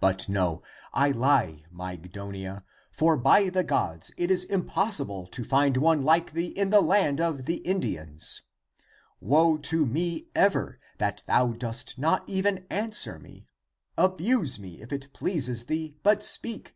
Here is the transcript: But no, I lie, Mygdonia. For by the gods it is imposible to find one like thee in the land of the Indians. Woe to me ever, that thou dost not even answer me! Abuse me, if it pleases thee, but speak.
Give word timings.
But 0.00 0.30
no, 0.30 0.62
I 0.94 1.10
lie, 1.10 1.62
Mygdonia. 1.70 2.64
For 2.90 3.18
by 3.18 3.50
the 3.50 3.62
gods 3.64 4.10
it 4.16 4.30
is 4.30 4.44
imposible 4.46 5.26
to 5.30 5.44
find 5.44 5.76
one 5.76 6.02
like 6.06 6.32
thee 6.32 6.46
in 6.46 6.70
the 6.70 6.80
land 6.80 7.20
of 7.20 7.44
the 7.44 7.56
Indians. 7.58 8.40
Woe 9.20 9.58
to 9.58 9.84
me 9.84 10.30
ever, 10.34 10.80
that 10.96 11.22
thou 11.26 11.48
dost 11.48 11.98
not 11.98 12.26
even 12.26 12.64
answer 12.70 13.18
me! 13.18 13.46
Abuse 13.98 14.58
me, 14.58 14.80
if 14.80 14.90
it 14.90 15.12
pleases 15.12 15.64
thee, 15.64 15.98
but 16.02 16.24
speak. 16.24 16.74